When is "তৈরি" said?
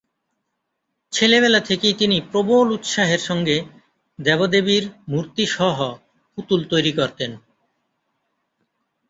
6.63-6.91